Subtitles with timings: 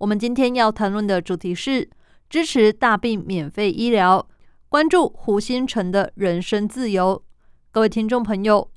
[0.00, 1.86] 我们今天要谈论的主题是
[2.30, 4.26] 支持大病免费医疗，
[4.70, 7.22] 关注胡新成的人身自由。
[7.70, 8.70] 各位听众朋友，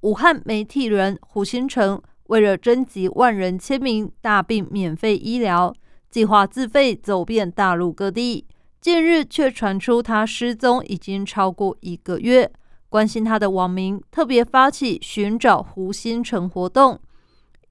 [0.00, 5.70] 武汉媒体人胡新成为了征集万人签名，大病免费医疗，
[6.08, 8.46] 计划自费走遍大陆各地。
[8.80, 12.50] 近日却传出他失踪已经超过一个月。
[12.88, 16.98] 关心他的网民特别发起寻找胡新成活动。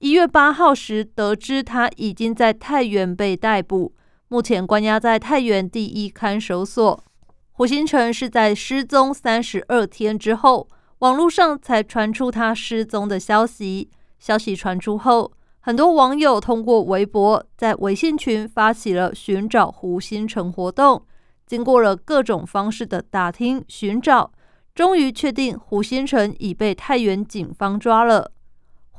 [0.00, 3.92] 一月八号时，得知他已经在太原被逮捕，
[4.28, 7.04] 目前关押在太原第一看守所。
[7.52, 10.66] 胡新成是在失踪三十二天之后，
[11.00, 13.90] 网络上才传出他失踪的消息。
[14.18, 21.04] 消息传出后，很多网友通过微博在微信群发起了寻找胡新成活动。
[21.46, 24.32] 经过了各种方式的打听寻找。
[24.72, 28.32] 终于确定胡新成已被太原警方抓了。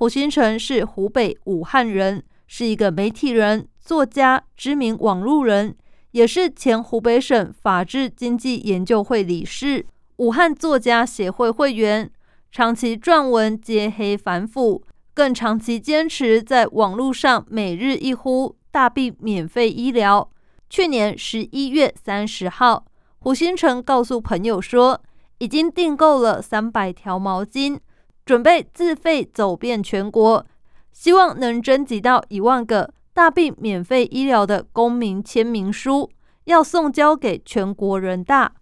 [0.02, 5.76] 胡新成是湖北武汉人，是一个媒体人、作家、知名网路人，
[6.10, 9.86] 也是前湖北省法治经济研究会理事、
[10.16, 12.10] 武汉作家协会会员，
[12.52, 20.28] 长期撰文揭黑反腐，更长期坚持在网络上每日一呼大病免费医疗。
[20.68, 22.86] 去年十一月三十号，
[23.20, 25.00] 胡新成告诉朋友说。
[25.38, 27.80] 已经订购了三百条毛巾，
[28.26, 30.46] 准备自费走遍全国，
[30.92, 36.10] 希望能征集到一万个大病免费医疗的公民签名书，
[36.46, 38.54] 要送交给全国人大。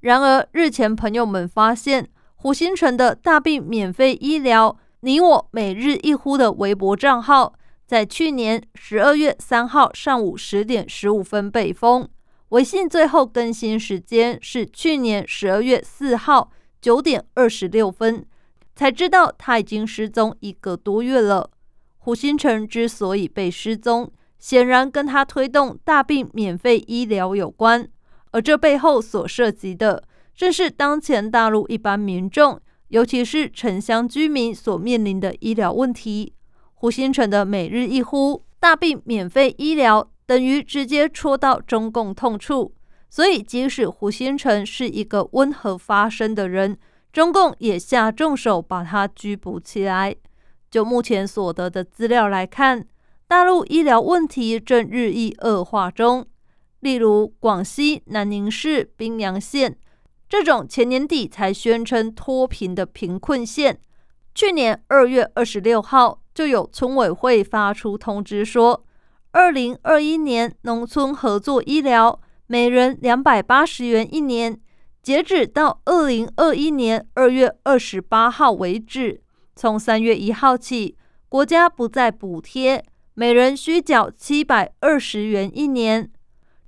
[0.00, 7.54] 然而日前朋友们发现，胡新成的大病免费医疗你我每日一呼的微博账号，
[7.86, 12.08] 在去年十二月三号上午十点十五分被封。
[12.50, 18.24] 微信最后更新时间是去年十二月四号九点二十六分，
[18.80, 21.50] 才知道他已经失踪一个多月了。
[21.98, 27.86] 胡新成之所以被失踪，显然跟他推动大病免费医疗有关，
[28.30, 30.02] 而这背后所涉及的，
[30.34, 32.58] 正是当前大陆一般民众，
[32.88, 36.32] 尤其是城乡居民所面临的医疗问题。
[36.72, 40.10] 胡新成的每日一呼大病免费医疗。
[40.24, 42.72] 等于直接戳到中共痛处，
[43.10, 46.78] 所以即使胡新成是一个温和发声的人，
[47.12, 50.14] 中共也下重手把他拘捕起来。
[50.70, 52.86] 就目前所得的资料来看，
[53.26, 56.26] 大陆医疗问题正日益恶化中。
[56.80, 59.76] 例如，广西南宁市宾阳县
[60.28, 63.80] 这种前年底才宣称脱贫的贫困县，
[64.34, 68.84] 去年二月二十六号就有村委会发出通知说。
[69.32, 74.60] 二零二一年农村合作医疗每人两百八十元一年，
[75.02, 79.22] 截止到二零二一年二月二十八号为止。
[79.56, 80.96] 从三月一号起，
[81.28, 82.84] 国家不再补贴，
[83.14, 86.10] 每人需缴七百二十元一年。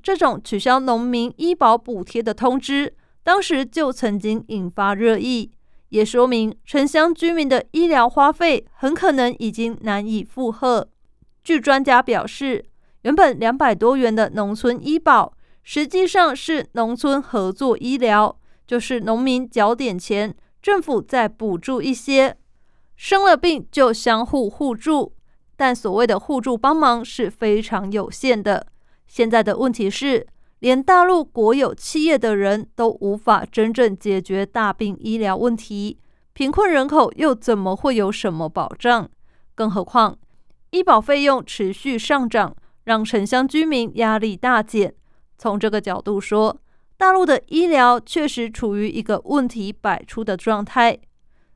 [0.03, 5.50] 这种取消农民医保补贴的通知，当时就曾经引发热议，
[5.91, 10.88] 也说明城乡居民的医疗花费很可能已经难以负荷。
[11.44, 12.64] 据专家表示，
[13.03, 22.36] 原本两百多元的农村医保，实际上是农村合作医疗，就是农民缴点钱，政府再补助一些，
[22.96, 25.14] 生了病就相互互助。
[25.56, 28.66] 但所谓的互助帮忙是非常有限的。
[29.06, 30.26] 现在的问题是，
[30.58, 35.98] 连大陆国有企业的人都无法真正解决大病医疗问题，
[36.32, 39.08] 贫困人口又怎么会有什么保障？
[39.54, 40.19] 更何况。
[40.70, 44.94] 医保费用持续上涨，让城乡居民压力大减。
[45.42, 46.56] 从这个角度说，
[46.96, 50.96] 大陆的医疗确实处于一个问题百出的状态。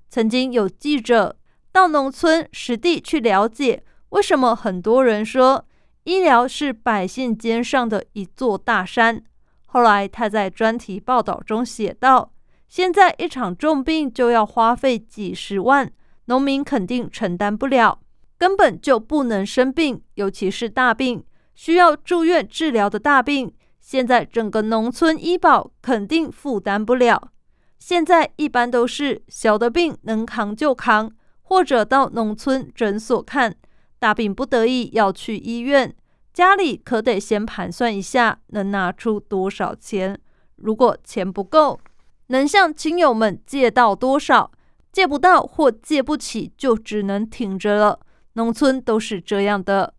[0.08, 1.36] 曾经有记者
[1.70, 5.64] 到农村实地去了解，为什么很多人说
[6.02, 9.22] 医疗是百姓肩上的一座大山。
[9.66, 12.32] 后来他在专题报道中写道
[12.66, 15.88] ：“现在一场重病就要花费几十万，
[16.24, 18.00] 农民肯定承担不了。”
[18.36, 21.24] 根本就不能生病，尤其是大病，
[21.54, 23.54] 需要住院治疗的大病，
[23.86, 27.30] 现在整个农村医保肯定负担不了。
[27.78, 31.12] 现在一般都是小的病能扛就扛，
[31.42, 33.52] 或者到农村诊所看；
[34.00, 35.94] 大病不得已要去医院，
[36.34, 40.18] 家里可得先盘算一下能拿出多少钱。
[40.56, 41.78] 如果钱不够，
[42.26, 44.50] 能向亲友们借到多少？
[44.90, 48.00] 借不到或借不起，就只能挺着了。
[48.32, 49.94] 农村都是这样的。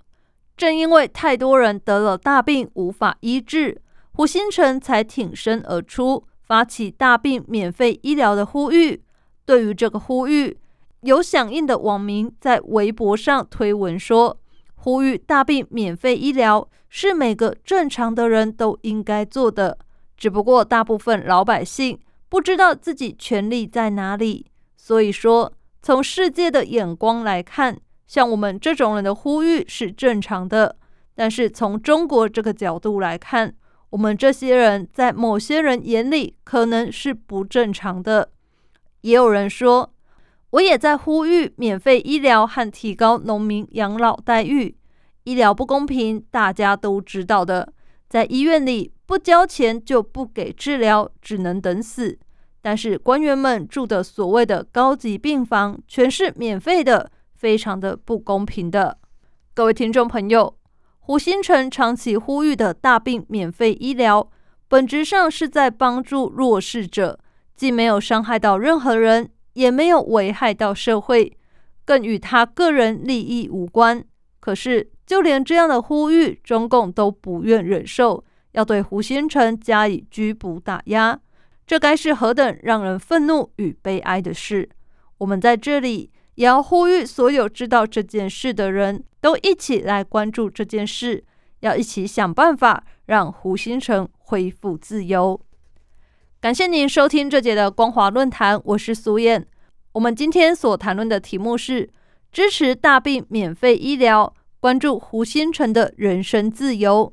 [0.58, 3.80] 正因为太多人得了大病无法医治，
[4.14, 9.04] 胡新成才挺身而出，发起大病免费医疗的呼吁。
[9.46, 10.58] 对于这个呼吁，
[11.02, 14.40] 有响应的网民在微博上推文说
[14.74, 19.78] ：“呼吁大病免费医疗是每个正常的人都应该做的，
[20.18, 24.48] 只不过大部分老百姓不知道自己权利在哪里。
[24.76, 27.78] 所以说，从世界的眼光来看。”
[28.08, 30.78] 像我们这种人的呼吁是正常的，
[31.14, 33.54] 但是从中国这个角度来看，
[33.90, 38.30] 我们这些人在某些人眼里可能是不正常的。
[39.02, 39.94] 也有人说，
[40.52, 44.76] 我也在呼吁免费医疗和提高农民养老待遇。
[45.26, 47.74] 医疗不公平，大家都知道的，
[48.08, 52.18] 在医院里不交钱就不给治疗，只能等死。
[52.62, 57.12] 但是官员们住的所谓的高级病房全是免费的。
[57.38, 58.98] 非常的不公平的，
[59.54, 60.58] 各位听众朋友，
[60.98, 64.28] 胡新成长期呼吁的大病免费医疗，
[64.68, 67.20] 本质上是在帮助弱势者，
[67.56, 71.38] 既没有伤害到任何人，也没有危害到社会，
[71.86, 74.04] 更与他个人利益无关。
[74.40, 81.20] 可是，就连这样的呼吁，中共都不愿忍受，要对胡新成加以拘捕打压，
[81.68, 84.68] 这该是何等让人愤怒与悲哀的事！
[85.20, 86.10] 我们在这里。
[86.38, 91.24] 也要呼吁所有知道这件事的人都一起来关注这件事，
[91.62, 95.40] 要一起想办法让胡新成恢复自由。
[96.40, 99.48] 感谢您收听这节的光华论坛，我是苏燕。
[99.94, 101.90] 我们今天所谈论的题目是
[102.32, 107.12] 支持大病免费医疗，关注胡新成的人身自由。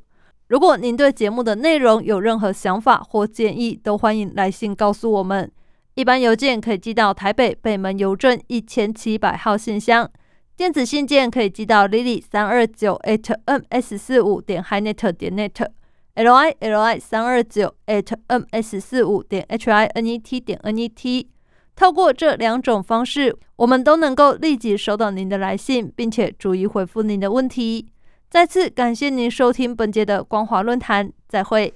[0.49, 5.51] 如果您对节目的内容有任何想法或建议，都欢迎来信告诉我们。
[5.95, 10.11] 一般邮件可以寄到台北北门邮政一千七百号信箱，
[10.57, 19.47] 电子信件可以寄到 lily 三二九 at ms 四五点 hinet 点 net，l i l i 三二九 at ms 四五点
[19.49, 21.31] h i n e t 点 n e t。
[21.77, 27.87] 透过这两种方式，我们都能够立即收到您的来信，并且逐一回复您的问题。
[28.29, 31.73] 再次感谢您收听本节的光华论坛，再会。